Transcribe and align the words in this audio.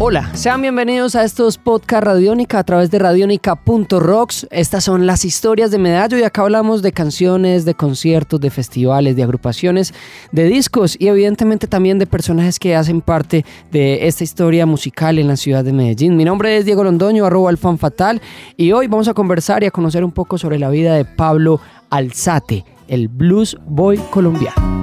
Hola, 0.00 0.34
sean 0.34 0.60
bienvenidos 0.60 1.14
a 1.14 1.22
estos 1.22 1.56
podcast 1.56 2.02
Radiónica 2.04 2.58
a 2.58 2.64
través 2.64 2.90
de 2.90 2.98
radionica.rocks. 2.98 4.48
Estas 4.50 4.82
son 4.82 5.06
las 5.06 5.24
historias 5.24 5.70
de 5.70 5.78
Medallo 5.78 6.18
y 6.18 6.24
acá 6.24 6.42
hablamos 6.42 6.82
de 6.82 6.90
canciones, 6.90 7.64
de 7.64 7.74
conciertos, 7.74 8.40
de 8.40 8.50
festivales, 8.50 9.14
de 9.14 9.22
agrupaciones, 9.22 9.94
de 10.32 10.44
discos 10.46 10.96
y 10.98 11.06
evidentemente 11.06 11.68
también 11.68 12.00
de 12.00 12.08
personajes 12.08 12.58
que 12.58 12.74
hacen 12.74 13.02
parte 13.02 13.44
de 13.70 14.08
esta 14.08 14.24
historia 14.24 14.66
musical 14.66 15.20
en 15.20 15.28
la 15.28 15.36
ciudad 15.36 15.62
de 15.62 15.72
Medellín. 15.72 16.16
Mi 16.16 16.24
nombre 16.24 16.56
es 16.56 16.64
Diego 16.64 16.82
Londoño, 16.82 17.24
arroba 17.24 17.50
el 17.50 17.56
fan 17.56 17.78
fatal 17.78 18.20
y 18.56 18.72
hoy 18.72 18.88
vamos 18.88 19.06
a 19.06 19.14
conversar 19.14 19.62
y 19.62 19.66
a 19.66 19.70
conocer 19.70 20.04
un 20.04 20.12
poco 20.12 20.38
sobre 20.38 20.58
la 20.58 20.70
vida 20.70 20.96
de 20.96 21.04
Pablo 21.04 21.60
Alzate, 21.90 22.64
el 22.88 23.06
blues 23.06 23.56
boy 23.64 23.98
colombiano. 24.10 24.74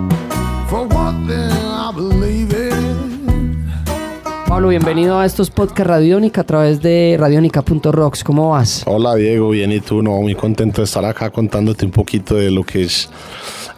Pablo, 4.51 4.67
bienvenido 4.67 5.17
a 5.17 5.25
estos 5.25 5.49
podcast 5.49 5.87
Radiónica 5.87 6.41
a 6.41 6.43
través 6.43 6.81
de 6.81 7.15
radionica.rocks. 7.17 8.21
¿Cómo 8.21 8.49
vas? 8.49 8.83
Hola 8.85 9.15
Diego, 9.15 9.51
bien 9.51 9.71
y 9.71 9.79
tú, 9.79 10.03
no, 10.03 10.19
muy 10.19 10.35
contento 10.35 10.81
de 10.81 10.83
estar 10.83 11.05
acá 11.05 11.29
contándote 11.29 11.85
un 11.85 11.91
poquito 11.91 12.35
de 12.35 12.51
lo 12.51 12.65
que 12.65 12.83
es 12.83 13.09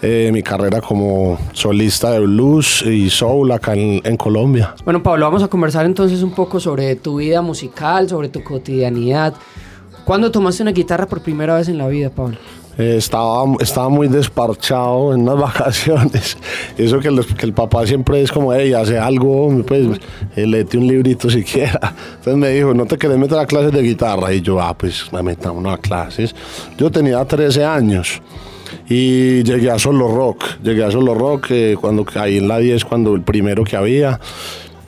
eh, 0.01 0.31
mi 0.33 0.41
carrera 0.41 0.81
como 0.81 1.37
solista 1.51 2.09
de 2.09 2.21
blues 2.21 2.81
y 2.87 3.11
soul 3.11 3.51
acá 3.51 3.75
en, 3.75 4.01
en, 4.03 4.17
Colombia. 4.17 4.73
Bueno 4.83 5.03
Pablo, 5.03 5.25
vamos 5.25 5.43
a 5.43 5.47
conversar 5.47 5.85
entonces 5.85 6.23
un 6.23 6.31
poco 6.31 6.59
sobre 6.59 6.95
tu 6.95 7.17
vida 7.17 7.43
musical, 7.43 8.09
sobre 8.09 8.29
tu 8.29 8.43
cotidianidad. 8.43 9.35
¿Cuándo 10.05 10.31
tomaste 10.31 10.63
una 10.63 10.71
guitarra 10.71 11.05
por 11.05 11.21
primera 11.21 11.53
vez 11.53 11.69
en 11.69 11.77
la 11.77 11.87
vida, 11.87 12.09
Pablo? 12.09 12.37
Eh, 12.77 12.95
estaba, 12.97 13.43
estaba 13.59 13.89
muy 13.89 14.07
desparchado 14.07 15.13
en 15.13 15.21
unas 15.21 15.37
vacaciones. 15.39 16.37
Eso 16.77 16.99
que, 16.99 17.11
los, 17.11 17.27
que 17.27 17.45
el 17.45 17.53
papá 17.53 17.85
siempre 17.85 18.21
es 18.21 18.31
como, 18.31 18.53
hey, 18.53 18.73
hace 18.73 18.97
algo, 18.97 19.63
pues 19.65 19.99
eh, 20.35 20.47
léete 20.47 20.77
un 20.77 20.87
librito 20.87 21.29
siquiera. 21.29 21.93
Entonces 22.15 22.35
me 22.35 22.49
dijo, 22.49 22.73
¿no 22.73 22.85
te 22.85 22.97
querés 22.97 23.17
meter 23.17 23.37
a 23.37 23.45
clases 23.45 23.71
de 23.71 23.81
guitarra? 23.81 24.33
Y 24.33 24.41
yo, 24.41 24.59
ah, 24.59 24.75
pues 24.75 25.11
me 25.11 25.21
metamos 25.21 25.65
a 25.71 25.77
clases. 25.77 26.33
Yo 26.77 26.89
tenía 26.89 27.23
13 27.23 27.63
años 27.63 28.21
y 28.89 29.43
llegué 29.43 29.69
a 29.69 29.77
Solo 29.77 30.07
Rock. 30.07 30.43
Llegué 30.63 30.83
a 30.83 30.91
Solo 30.91 31.13
Rock 31.13 31.47
eh, 31.51 31.77
cuando 31.79 32.03
caí 32.03 32.37
en 32.37 32.47
la 32.47 32.57
10, 32.57 32.85
cuando 32.85 33.13
el 33.13 33.21
primero 33.21 33.63
que 33.63 33.75
había. 33.75 34.19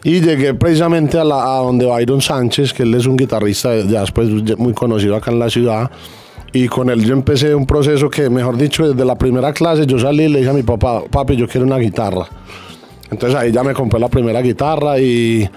Y 0.04 0.22
llegué 0.22 0.54
precisamente 0.54 1.20
a, 1.20 1.24
la, 1.24 1.56
a 1.56 1.58
donde 1.58 1.86
Byron 1.86 2.22
Sánchez, 2.22 2.74
que 2.74 2.84
él 2.84 2.94
es 2.96 3.06
un 3.06 3.16
guitarrista 3.16 3.76
ya 3.76 4.02
después 4.02 4.30
muy 4.58 4.74
conocido 4.74 5.16
acá 5.16 5.32
en 5.32 5.40
la 5.40 5.50
ciudad 5.50 5.92
y 6.56 6.70
con 6.70 6.90
él 6.90 7.04
yo 7.04 7.14
empecé 7.14 7.54
un 7.54 7.66
proceso 7.66 8.10
que, 8.10 8.30
mejor 8.30 8.56
dicho, 8.56 8.88
desde 8.88 9.04
la 9.04 9.16
primera 9.16 9.52
clase 9.52 9.86
yo 9.86 10.00
salí 10.00 10.24
y 10.24 10.30
le 10.30 10.40
dije 10.40 10.52
a 10.52 10.54
mi 10.54 10.64
papá, 10.64 11.04
papi, 11.04 11.36
yo 11.36 11.50
quiero 11.50 11.68
una 11.68 11.78
guitarra. 11.78 12.28
Entonces 13.12 13.38
ahí 13.38 13.52
ya 13.52 13.62
me 13.62 13.74
compré 13.74 14.00
la 14.00 14.08
primera 14.08 14.42
guitarra 14.42 14.98
y, 14.98 15.48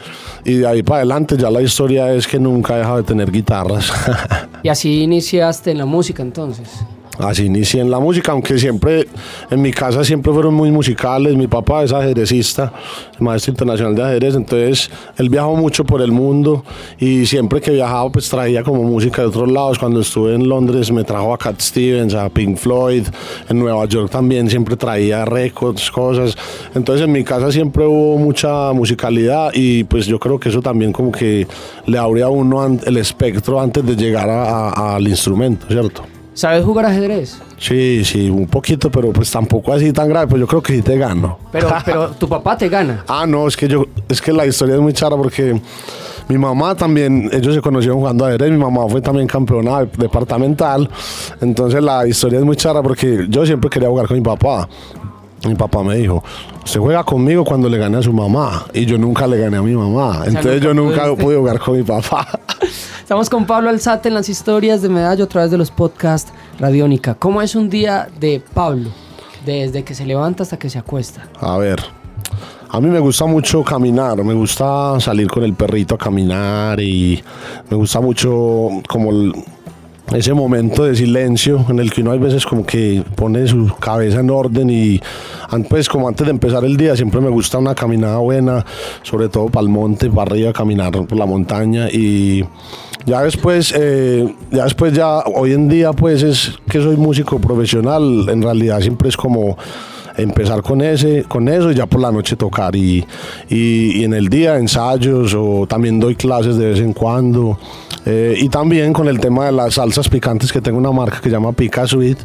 y 0.45 0.55
de 0.55 0.67
ahí 0.67 0.83
para 0.83 0.97
adelante 0.97 1.37
ya 1.39 1.51
la 1.51 1.63
historia 1.63 2.13
es 2.13 2.27
que 2.27 2.41
nunca 2.41 2.75
he 2.75 2.79
dejado 2.79 2.97
de 2.97 3.03
tener 3.05 3.31
guitarras. 3.31 3.93
¿Y 4.65 4.69
así 4.69 5.03
iniciaste 5.03 5.71
en 5.71 5.79
la 5.79 5.87
música 5.87 6.21
entonces? 6.21 6.69
Así 7.19 7.47
inicié 7.47 7.81
en 7.81 7.91
la 7.91 7.99
música, 7.99 8.33
aunque 8.33 8.59
siempre 8.59 9.09
en 9.51 9.61
mi 9.61 9.73
casa 9.73 10.05
siempre 10.05 10.33
fueron 10.33 10.55
muy 10.55 10.71
musicales. 10.71 11.35
Mi 11.37 11.49
papá 11.49 11.83
es 11.83 11.93
ajedrecista, 11.93 12.73
maestro 13.19 13.53
internacional 13.53 13.95
de 13.95 14.03
ajedrez, 14.05 14.35
entonces 14.37 14.91
él 15.17 15.29
viajó 15.29 15.57
mucho 15.57 15.85
por 15.85 16.01
el 16.01 16.13
mundo 16.13 16.65
y 16.99 17.27
siempre 17.27 17.61
que 17.61 17.73
viajaba 17.73 18.11
pues 18.13 18.29
traía 18.29 18.63
como 18.63 18.83
música 18.85 19.23
de 19.23 19.29
otros 19.29 19.51
lados. 19.51 19.79
Cuando 19.79 20.01
estuve 20.01 20.35
en 20.35 20.49
Londres 20.49 20.93
me 20.93 21.03
trajo 21.03 21.35
a 21.35 21.39
Cat 21.39 21.61
Stevens, 21.61 22.15
a 22.15 22.29
Pink 22.29 22.57
Floyd, 22.57 23.07
en 23.49 23.59
Nueva 23.59 23.85
York 23.87 24.11
también 24.11 24.49
siempre 24.49 24.77
traía 24.77 25.25
récords, 25.25 25.91
cosas. 25.91 26.37
Entonces 26.75 27.05
en 27.05 27.13
mi 27.13 27.25
casa 27.25 27.51
siempre 27.51 27.85
hubo 27.85 28.17
mucha 28.19 28.73
musicalidad 28.73 29.51
y 29.55 29.85
pues 29.85 30.07
yo 30.07 30.21
creo 30.21 30.39
que 30.39 30.51
eso 30.51 30.63
también 30.63 30.93
como 30.93 31.11
que 31.11 31.47
le 31.87 31.99
abre 31.99 32.23
a 32.23 32.29
uno 32.29 32.79
el 32.85 32.97
espectro 32.97 33.61
antes 33.61 33.85
de 33.85 33.97
llegar 33.97 34.29
al 34.31 35.07
instrumento, 35.07 35.67
¿cierto? 35.69 36.18
¿Sabes 36.39 36.65
jugar 36.65 36.87
ajedrez? 36.87 37.37
Sí, 37.59 38.05
sí, 38.05 38.31
un 38.31 38.47
poquito, 38.47 38.93
pero 38.93 39.13
pues 39.13 39.29
tampoco 39.29 39.73
así 39.73 39.93
tan 39.93 40.09
grave, 40.09 40.29
pues 40.29 40.39
yo 40.39 40.47
creo 40.47 40.63
que 40.63 40.77
sí 40.77 40.83
te 40.83 40.97
gano. 40.97 41.37
Pero, 41.51 41.69
pero 41.85 42.11
tu 42.11 42.29
papá 42.29 42.57
te 42.57 42.69
gana. 42.69 43.03
Ah, 43.09 43.27
no, 43.27 43.49
es 43.49 43.57
que 43.57 43.67
yo, 43.67 43.87
es 44.09 44.23
que 44.23 44.33
la 44.33 44.47
historia 44.47 44.77
es 44.77 44.81
muy 44.81 44.93
chara 44.93 45.17
porque 45.17 45.61
mi 46.29 46.39
mamá 46.39 46.77
también, 46.77 47.29
ellos 47.33 47.57
se 47.57 47.61
conocieron 47.61 47.99
jugando 47.99 48.25
ajedrez, 48.25 48.53
mi 48.53 48.57
mamá 48.57 48.87
fue 48.89 49.01
también 49.01 49.27
campeona 49.27 49.81
departamental, 49.97 50.89
entonces 51.41 51.83
la 51.83 52.07
historia 52.07 52.39
es 52.39 52.45
muy 52.45 52.55
chara 52.55 52.85
porque 52.85 53.27
yo 53.29 53.45
siempre 53.45 53.69
quería 53.69 53.89
jugar 53.89 54.07
con 54.07 54.17
mi 54.17 54.23
papá. 54.23 54.69
Mi 55.45 55.57
papá 55.57 55.83
me 55.83 55.97
dijo, 55.97 56.23
se 56.65 56.79
juega 56.79 57.03
conmigo 57.03 57.45
cuando 57.45 57.69
le 57.69 57.79
gane 57.79 57.97
a 57.97 58.03
su 58.03 58.13
mamá. 58.13 58.67
Y 58.75 58.87
yo 58.87 58.99
nunca 58.99 59.27
le 59.27 59.39
gané 59.39 59.57
a 59.57 59.63
mi 59.63 59.75
mamá. 59.75 60.23
Entonces 60.27 60.61
yo 60.61 60.75
nunca 60.75 61.15
pude 61.15 61.37
jugar 61.37 61.59
con 61.61 61.77
mi 61.77 61.85
papá. 61.85 62.27
Estamos 63.09 63.31
con 63.31 63.47
Pablo 63.47 63.71
Alzate 63.71 64.11
en 64.11 64.15
las 64.15 64.29
historias 64.29 64.83
de 64.83 64.91
Medallo 64.91 65.25
a 65.25 65.27
través 65.27 65.51
de 65.51 65.57
los 65.57 65.71
podcasts 65.71 66.31
Radiónica. 66.59 67.15
¿Cómo 67.15 67.41
es 67.41 67.55
un 67.55 67.71
día 67.71 68.07
de 68.21 68.43
Pablo? 68.53 68.91
Desde 69.47 69.83
que 69.83 69.95
se 69.95 70.05
levanta 70.05 70.43
hasta 70.43 70.59
que 70.59 70.69
se 70.69 70.79
acuesta. 70.79 71.27
A 71.41 71.57
ver, 71.57 71.81
a 72.69 72.79
mí 72.83 72.89
me 72.89 72.99
gusta 72.99 73.25
mucho 73.25 73.65
caminar, 73.65 74.23
me 74.23 74.35
gusta 74.35 75.01
salir 75.01 75.27
con 75.29 75.43
el 75.43 75.55
perrito 75.55 75.95
a 75.95 75.99
caminar 75.99 76.81
y 76.81 77.25
me 77.71 77.79
gusta 77.79 77.99
mucho 78.03 78.69
como 78.87 79.11
ese 80.13 80.35
momento 80.35 80.85
de 80.85 80.95
silencio 80.95 81.65
en 81.67 81.79
el 81.79 81.91
que 81.91 82.03
uno 82.03 82.13
hay 82.13 82.19
veces 82.19 82.45
como 82.45 82.67
que 82.67 83.03
pone 83.15 83.47
su 83.47 83.75
cabeza 83.81 84.21
en 84.21 84.29
orden 84.29 84.69
y 84.69 85.01
pues 85.69 85.89
como 85.89 86.09
antes 86.09 86.27
de 86.27 86.31
empezar 86.31 86.65
el 86.65 86.77
día 86.77 86.97
siempre 86.97 87.21
me 87.21 87.29
gusta 87.29 87.59
una 87.59 87.75
caminada 87.75 88.19
buena, 88.19 88.65
sobre 89.03 89.29
todo 89.29 89.47
para 89.47 89.63
el 89.65 89.69
monte, 89.71 90.11
para 90.11 90.31
arriba, 90.31 90.53
caminar 90.53 90.93
por 90.93 91.17
la 91.17 91.27
montaña 91.27 91.89
y 91.91 92.45
ya 93.07 93.23
después, 93.23 93.73
eh, 93.77 94.35
ya 94.51 94.65
después 94.65 94.93
ya 94.93 95.21
hoy 95.21 95.53
en 95.53 95.69
día 95.69 95.93
pues 95.93 96.23
es 96.23 96.53
que 96.71 96.81
soy 96.83 96.97
músico 96.97 97.39
profesional, 97.39 98.29
en 98.29 98.43
realidad 98.43 98.81
siempre 98.81 99.09
es 99.09 99.17
como 99.17 99.57
empezar 100.17 100.63
con 100.63 100.83
ese 100.83 101.23
con 101.25 101.49
eso 101.49 101.71
y 101.71 101.77
ya 101.77 101.87
por 101.87 102.01
la 102.01 102.11
noche 102.11 102.35
tocar 102.35 102.75
y, 102.75 103.07
y, 103.49 104.01
y 104.01 104.05
en 104.05 104.15
el 104.15 104.29
día 104.29 104.57
ensayos 104.57 105.33
o 105.35 105.67
también 105.69 106.01
doy 106.01 106.17
clases 106.17 106.57
de 106.57 106.71
vez 106.71 106.81
en 106.81 106.93
cuando 106.93 107.57
eh, 108.11 108.39
y 108.39 108.49
también 108.49 108.95
con 108.95 109.07
el 109.07 109.21
tema 109.21 109.45
de 109.45 109.53
las 109.53 109.75
salsas 109.75 110.09
picantes, 110.09 110.51
que 110.51 110.63
tengo 110.63 110.79
una 110.79 110.91
marca 110.91 111.19
que 111.19 111.29
se 111.29 111.31
llama 111.31 111.53
Pica 111.53 111.87
Sweet, 111.87 112.19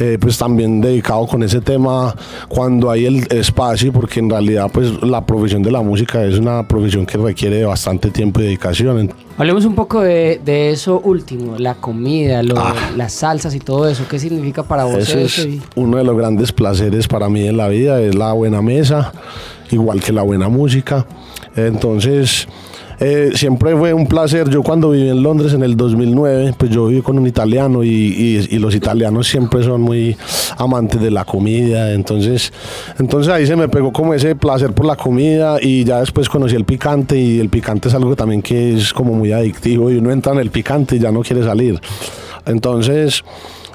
eh, 0.00 0.18
pues 0.20 0.36
también 0.36 0.80
dedicado 0.80 1.28
con 1.28 1.44
ese 1.44 1.60
tema 1.60 2.12
cuando 2.48 2.90
hay 2.90 3.06
el 3.06 3.24
espacio, 3.30 3.92
porque 3.92 4.18
en 4.18 4.30
realidad 4.30 4.68
pues 4.72 5.00
la 5.00 5.24
profesión 5.24 5.62
de 5.62 5.70
la 5.70 5.80
música 5.80 6.24
es 6.24 6.40
una 6.40 6.66
profesión 6.66 7.06
que 7.06 7.18
requiere 7.18 7.64
bastante 7.64 8.10
tiempo 8.10 8.40
y 8.40 8.46
dedicación. 8.46 9.14
Hablemos 9.36 9.64
un 9.64 9.76
poco 9.76 10.00
de, 10.00 10.40
de 10.44 10.70
eso 10.70 11.00
último, 11.04 11.56
la 11.56 11.76
comida, 11.76 12.42
lo, 12.42 12.58
ah. 12.58 12.74
las 12.96 13.12
salsas 13.12 13.54
y 13.54 13.60
todo 13.60 13.88
eso. 13.88 14.06
¿Qué 14.10 14.18
significa 14.18 14.64
para 14.64 14.86
vos? 14.86 14.96
Eso 14.96 15.20
es 15.20 15.46
uno 15.76 15.98
de 15.98 16.02
los 16.02 16.16
grandes 16.16 16.50
placeres 16.50 17.06
para 17.06 17.28
mí 17.28 17.46
en 17.46 17.56
la 17.56 17.68
vida, 17.68 18.00
es 18.00 18.16
la 18.16 18.32
buena 18.32 18.60
mesa, 18.60 19.12
igual 19.70 20.00
que 20.00 20.12
la 20.12 20.22
buena 20.22 20.48
música. 20.48 21.06
Entonces... 21.54 22.48
Eh, 23.00 23.30
siempre 23.34 23.76
fue 23.76 23.92
un 23.92 24.06
placer. 24.06 24.48
Yo 24.48 24.62
cuando 24.62 24.90
viví 24.90 25.08
en 25.08 25.22
Londres 25.22 25.54
en 25.54 25.62
el 25.62 25.76
2009, 25.76 26.54
pues 26.58 26.70
yo 26.70 26.86
viví 26.86 27.02
con 27.02 27.18
un 27.18 27.26
italiano 27.26 27.84
y, 27.84 28.58
los 28.58 28.74
italianos 28.74 29.28
siempre 29.28 29.62
son 29.62 29.82
muy 29.82 30.16
amantes 30.56 31.00
de 31.00 31.10
la 31.10 31.24
comida. 31.24 31.92
Entonces, 31.92 32.52
entonces 32.98 33.32
ahí 33.32 33.46
se 33.46 33.54
me 33.54 33.68
pegó 33.68 33.92
como 33.92 34.14
ese 34.14 34.34
placer 34.34 34.72
por 34.72 34.86
la 34.86 34.96
comida 34.96 35.58
y 35.60 35.84
ya 35.84 36.00
después 36.00 36.28
conocí 36.28 36.56
el 36.56 36.64
picante 36.64 37.16
y 37.16 37.38
el 37.38 37.48
picante 37.48 37.88
es 37.88 37.94
algo 37.94 38.16
también 38.16 38.42
que 38.42 38.76
es 38.76 38.92
como 38.92 39.12
muy 39.12 39.32
adictivo 39.32 39.90
y 39.90 39.96
uno 39.96 40.10
entra 40.10 40.32
en 40.32 40.40
el 40.40 40.50
picante 40.50 40.96
y 40.96 40.98
ya 40.98 41.12
no 41.12 41.20
quiere 41.20 41.44
salir. 41.44 41.80
Entonces, 42.46 43.22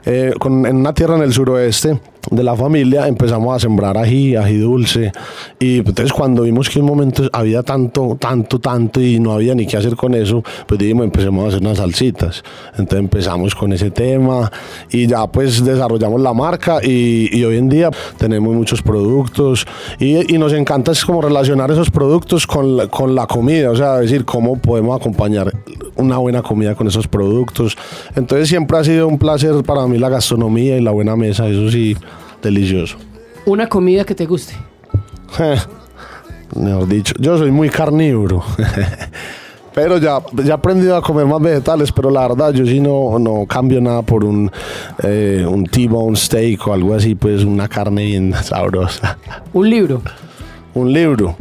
eh, 0.06 0.34
con, 0.38 0.66
en 0.66 0.78
una 0.78 0.94
tierra 0.94 1.16
en 1.16 1.24
el 1.24 1.32
suroeste, 1.32 2.00
de 2.32 2.44
la 2.44 2.56
familia 2.56 3.08
empezamos 3.08 3.56
a 3.56 3.60
sembrar 3.60 3.98
ají, 3.98 4.36
ají 4.36 4.58
dulce. 4.58 5.12
Y 5.60 5.78
entonces 5.78 6.14
cuando 6.14 6.44
vimos 6.44 6.70
que 6.70 6.80
en 6.80 6.86
un 6.86 6.92
momento 6.92 7.30
había 7.32 7.64
tanto, 7.64 8.18
tanto, 8.20 8.60
tanto 8.60 9.02
y 9.02 9.20
no 9.20 9.34
había 9.34 9.56
ni 9.56 9.66
qué 9.66 9.78
hacer 9.78 9.96
con 9.96 10.14
eso, 10.16 10.44
pues 10.68 10.80
dijimos, 10.80 11.06
empecemos 11.06 11.46
a 11.46 11.48
hacer 11.50 11.62
unas 11.62 11.78
salsitas. 11.78 12.44
Entonces 12.72 13.00
empezamos 13.00 13.56
con 13.56 13.74
ese 13.74 13.92
tema 13.92 14.52
y 14.92 15.08
ya 15.08 15.28
pues 15.28 15.64
desarrollamos 15.64 16.22
la 16.22 16.34
marca 16.34 16.80
y, 16.84 17.44
hoy 17.44 17.58
en 17.58 17.68
día 17.68 17.90
tenemos 18.18 18.54
muchos 18.56 18.82
productos 18.82 19.66
y, 20.00 20.34
y, 20.34 20.38
nos 20.38 20.54
encanta 20.54 20.94
es 20.94 21.04
como 21.04 21.22
relacionar 21.22 21.72
esos 21.72 21.92
productos 21.92 22.48
con 22.48 22.78
la, 22.78 22.88
con 22.88 23.16
la 23.16 23.28
comida, 23.28 23.70
o 23.70 23.76
sea, 23.76 23.98
decir 23.98 24.24
cómo 24.24 24.58
podemos 24.58 25.00
acompañar 25.00 25.52
una 25.96 26.18
buena 26.18 26.42
comida 26.42 26.76
con 26.76 26.88
esos 26.88 27.08
productos. 27.08 27.78
Entonces 28.16 28.50
siempre 28.50 28.78
ha 28.78 28.84
sido 28.84 29.08
un 29.08 29.18
placer 29.18 29.64
para 29.64 29.86
mí 29.88 29.98
la 29.98 30.10
gastronomía 30.10 30.78
y 30.78 30.82
la 30.82 30.92
buena 30.92 31.16
mesa, 31.16 31.48
eso 31.48 31.70
sí 31.70 31.96
delicioso. 32.42 32.98
¿Una 33.46 33.68
comida 33.68 34.04
que 34.06 34.16
te 34.16 34.26
guste? 34.26 34.54
Mejor 36.56 36.88
dicho, 36.88 37.14
yo 37.20 37.38
soy 37.38 37.52
muy 37.52 37.70
carnívoro. 37.70 38.44
Pero 39.74 39.98
ya, 39.98 40.22
ya 40.34 40.52
he 40.52 40.52
aprendido 40.52 40.96
a 40.96 41.02
comer 41.02 41.26
más 41.26 41.42
vegetales, 41.42 41.92
pero 41.92 42.12
la 42.12 42.28
verdad 42.28 42.54
yo 42.54 42.64
sí 42.64 42.80
no, 42.80 43.18
no 43.18 43.46
cambio 43.48 43.82
nada 43.82 44.04
por 44.04 44.24
un, 44.24 44.52
eh, 45.02 45.44
un 45.50 45.66
T-bone 45.66 46.16
steak 46.16 46.68
o 46.68 46.74
algo 46.74 46.94
así, 46.94 47.16
pues 47.16 47.44
una 47.44 47.68
carne 47.68 48.06
bien 48.06 48.34
sabrosa. 48.44 49.18
Un 49.52 49.70
libro. 49.70 50.02
Un 50.76 50.94
libro. 50.94 51.36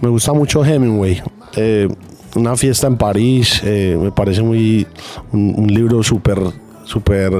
Me 0.00 0.08
gusta 0.08 0.32
mucho 0.32 0.64
Hemingway. 0.64 1.20
Eh, 1.56 1.88
una 2.34 2.56
fiesta 2.56 2.86
en 2.86 2.96
París, 2.96 3.60
eh, 3.64 3.98
me 4.00 4.10
parece 4.12 4.42
muy 4.42 4.86
un, 5.32 5.54
un 5.56 5.66
libro 5.72 6.02
súper 6.02 6.38
súper 6.84 7.32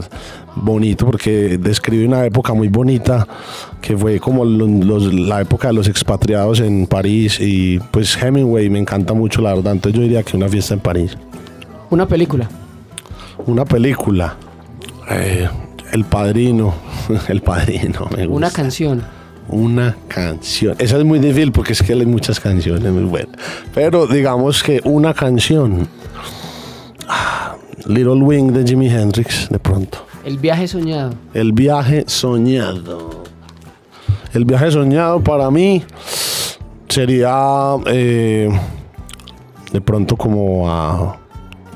bonito 0.55 1.05
porque 1.05 1.59
describe 1.59 2.07
una 2.07 2.25
época 2.25 2.55
muy 2.55 2.69
bonita 2.69 3.27
que 3.81 3.97
fue 3.97 4.21
como 4.21 4.45
los- 4.45 5.13
la 5.13 5.41
época 5.41 5.69
de 5.69 5.75
los 5.75 5.89
expatriados 5.89 6.61
en 6.61 6.87
París 6.87 7.39
y 7.41 7.79
pues 7.91 8.17
Hemingway 8.23 8.71
me 8.71 8.79
encanta 8.79 9.15
mucho 9.15 9.43
la 9.43 9.53
verdad, 9.55 9.73
entonces 9.73 9.97
yo 9.99 10.03
diría 10.05 10.23
que 10.23 10.37
una 10.37 10.49
fiesta 10.49 10.75
en 10.75 10.81
París. 10.81 11.19
Una 11.91 12.07
película. 12.07 12.49
Una 13.47 13.65
película, 13.65 14.37
eh, 15.11 15.49
El 15.93 16.05
Padrino, 16.05 16.75
El 17.29 17.43
Padrino, 17.43 18.07
me 18.17 18.27
gusta. 18.27 18.37
Una 18.37 18.51
canción. 18.51 19.03
Una 19.49 19.97
canción. 20.09 20.77
Esa 20.79 20.99
es 20.99 21.05
muy 21.05 21.19
difícil 21.19 21.53
porque 21.53 21.73
es 21.73 21.83
que 21.83 21.93
hay 21.93 22.07
muchas 22.07 22.41
canciones 22.41 22.91
muy 22.93 23.05
buenas. 23.05 23.37
Pero 23.75 24.07
digamos 24.07 24.63
que 24.63 24.81
una 24.85 25.13
canción. 25.15 25.89
Ah, 27.09 27.57
Little 27.87 28.23
Wing 28.23 28.53
de 28.53 28.65
Jimi 28.65 28.89
Hendrix, 28.89 29.49
de 29.49 29.59
pronto. 29.59 30.07
El 30.25 30.39
viaje 30.39 30.69
soñado. 30.69 31.15
El 31.35 31.53
viaje 31.53 32.05
soñado. 32.07 33.25
El 34.33 34.45
viaje 34.45 34.71
soñado 34.71 35.23
para 35.23 35.51
mí 35.51 35.83
sería 36.89 37.77
eh, 37.87 38.49
de 39.73 39.81
pronto 39.81 40.17
como 40.17 40.71
a 40.71 41.19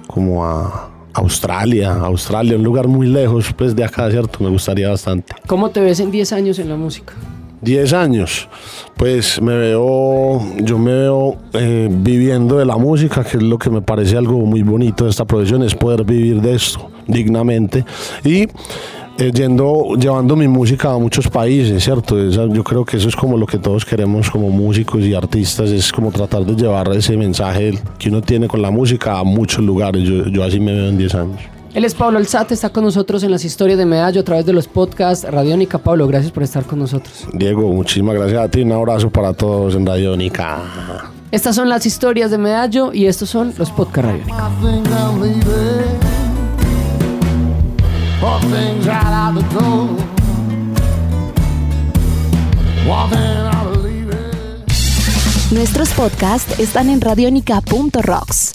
como 0.07 0.45
a 0.45 0.91
Australia, 1.15 1.95
Australia, 1.95 2.57
un 2.57 2.63
lugar 2.63 2.89
muy 2.89 3.07
lejos 3.07 3.53
pues 3.55 3.75
de 3.75 3.85
acá, 3.85 4.11
¿cierto? 4.11 4.45
Me 4.45 4.51
gustaría 4.51 4.89
bastante. 4.91 5.35
¿Cómo 5.47 5.71
te 5.71 5.81
ves 5.81 6.01
en 6.01 6.11
10 6.11 6.33
años 6.33 6.59
en 6.59 6.69
la 6.69 6.77
música? 6.77 7.15
10 7.67 7.93
años, 7.93 8.49
pues 8.97 9.43
me 9.43 9.55
veo, 9.59 10.41
yo 10.63 10.79
me 10.79 10.93
veo 10.95 11.37
eh, 11.53 11.89
viviendo 11.91 12.57
de 12.59 12.65
la 12.65 12.77
música, 12.77 13.25
que 13.25 13.37
es 13.39 13.43
lo 13.43 13.59
que 13.59 13.69
me 13.71 13.83
parece 13.83 14.17
algo 14.17 14.39
muy 14.47 14.63
bonito 14.63 15.05
de 15.05 15.11
esta 15.11 15.25
profesión, 15.25 15.63
es 15.65 15.75
poder 15.75 16.05
vivir 16.05 16.41
de 16.41 16.55
esto 16.55 16.89
dignamente 17.09 17.85
y 18.25 18.43
eh, 19.19 19.33
yendo, 19.35 19.97
llevando 19.99 20.37
mi 20.37 20.47
música 20.47 20.93
a 20.93 20.99
muchos 20.99 21.27
países, 21.29 21.83
¿cierto? 21.83 22.19
Esa- 22.21 22.47
yo 22.47 22.63
creo 22.63 22.85
que 22.85 22.99
eso 22.99 23.09
es 23.09 23.17
como 23.17 23.37
lo 23.37 23.47
que 23.47 23.59
todos 23.59 23.85
queremos 23.85 24.31
como 24.31 24.49
músicos 24.51 25.01
y 25.03 25.13
artistas, 25.15 25.71
es 25.71 25.91
como 25.93 26.13
tratar 26.13 26.45
de 26.45 26.55
llevar 26.55 26.89
ese 26.95 27.17
mensaje 27.17 27.79
que 27.99 28.11
uno 28.11 28.21
tiene 28.23 28.47
con 28.47 28.63
la 28.63 28.71
música 28.71 29.19
a 29.19 29.25
muchos 29.25 29.65
lugares, 29.65 30.03
yo, 30.05 30.27
yo 30.29 30.45
así 30.45 30.61
me 30.61 30.73
veo 30.73 30.89
en 30.91 30.99
10 30.99 31.15
años. 31.17 31.41
Él 31.77 31.85
es 31.85 31.95
Pablo 31.95 32.17
Alzate, 32.17 32.55
está 32.55 32.71
con 32.71 32.85
nosotros 32.85 33.23
en 33.23 33.31
las 33.31 33.45
historias 33.45 33.77
de 33.77 33.85
Medallo 33.85 34.23
a 34.23 34.25
través 34.25 34.47
de 34.47 34.55
los 34.55 34.67
podcasts 34.67 35.31
Radiónica. 35.31 35.77
Pablo, 35.77 36.07
gracias 36.07 36.33
por 36.33 36.43
estar 36.43 36.65
con 36.65 36.79
nosotros. 36.79 37.27
Diego, 37.35 37.71
muchísimas 37.71 38.15
gracias 38.15 38.41
a 38.41 38.49
ti, 38.49 38.63
un 38.63 38.73
abrazo 38.73 39.11
para 39.11 39.35
todos 39.35 39.75
en 39.75 39.85
Radiónica. 39.85 40.63
Estas 41.31 41.55
son 41.55 41.69
las 41.69 41.85
historias 41.85 42.31
de 42.31 42.39
Medallo 42.39 42.95
y 42.95 43.05
estos 43.05 43.29
son 43.29 43.53
los 43.59 43.71
podcasts 43.73 44.07
Radiónica. 44.07 44.51
Nuestros 55.51 55.91
podcasts 55.91 56.59
están 56.59 56.89
en 56.89 57.03
radionica.rocks, 57.03 58.55